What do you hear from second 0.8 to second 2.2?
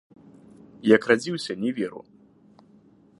Як радзіўся, не веру.